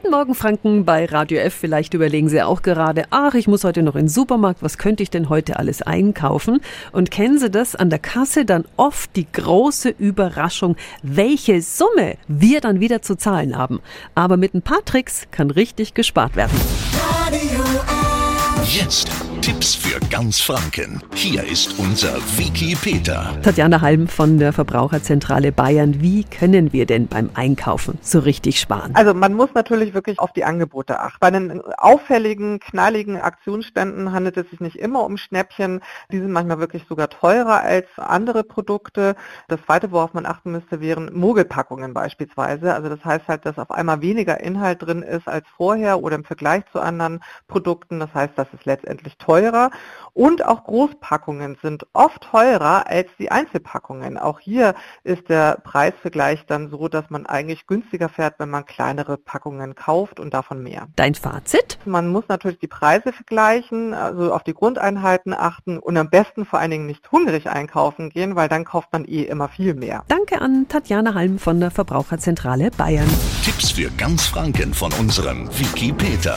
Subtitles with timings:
[0.00, 1.54] Guten Morgen, Franken, bei Radio F.
[1.54, 5.02] Vielleicht überlegen Sie auch gerade, ach, ich muss heute noch in den Supermarkt, was könnte
[5.02, 6.60] ich denn heute alles einkaufen?
[6.92, 12.60] Und kennen Sie das an der Kasse dann oft die große Überraschung, welche Summe wir
[12.60, 13.80] dann wieder zu zahlen haben.
[14.14, 16.56] Aber mit ein paar Tricks kann richtig gespart werden.
[17.26, 18.78] Radio F.
[18.78, 19.10] Jetzt
[19.40, 21.02] Tipps für ganz Franken.
[21.14, 23.32] Hier ist unser Wiki Peter.
[23.42, 26.00] Tatjana Halm von der Verbraucherzentrale Bayern.
[26.00, 28.94] Wie können wir denn beim Einkaufen so richtig sparen?
[28.94, 31.18] Also man muss natürlich wirklich auf die Angebote achten.
[31.20, 35.80] Bei den auffälligen, knalligen Aktionsständen handelt es sich nicht immer um Schnäppchen.
[36.10, 39.14] Die sind manchmal wirklich sogar teurer als andere Produkte.
[39.46, 42.74] Das zweite, worauf man achten müsste, wären Mogelpackungen beispielsweise.
[42.74, 46.24] Also das heißt halt, dass auf einmal weniger Inhalt drin ist als vorher oder im
[46.24, 48.00] Vergleich zu anderen Produkten.
[48.00, 49.70] Das heißt, das ist letztendlich teurer teurer
[50.14, 54.18] und auch Großpackungen sind oft teurer als die Einzelpackungen.
[54.18, 54.74] Auch hier
[55.04, 60.18] ist der Preisvergleich dann so, dass man eigentlich günstiger fährt, wenn man kleinere Packungen kauft
[60.18, 60.88] und davon mehr.
[60.96, 61.78] Dein Fazit?
[61.84, 66.58] Man muss natürlich die Preise vergleichen, also auf die Grundeinheiten achten und am besten vor
[66.58, 70.02] allen Dingen nicht hungrig einkaufen gehen, weil dann kauft man eh immer viel mehr.
[70.08, 73.08] Danke an Tatjana Halm von der Verbraucherzentrale Bayern.
[73.44, 76.36] Tipps für ganz Franken von unserem Wiki Peter.